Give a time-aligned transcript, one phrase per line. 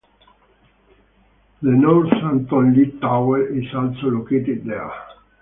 [1.61, 4.91] The Northampton Lift Tower is also located there.